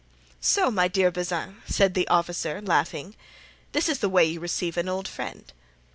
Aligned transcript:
"So, 0.39 0.71
my 0.71 0.87
dear 0.87 1.11
Bazin!" 1.11 1.61
said 1.67 1.93
the 1.93 2.07
officer, 2.07 2.59
laughing, 2.59 3.15
"this 3.71 3.87
is 3.87 3.99
the 3.99 4.09
way 4.09 4.25
you 4.25 4.39
receive 4.39 4.75
an 4.77 4.89
old 4.89 5.07
friend." 5.07 5.43